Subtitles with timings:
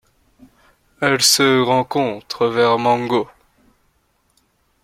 [0.99, 3.29] Elle se rencontre vers Mango.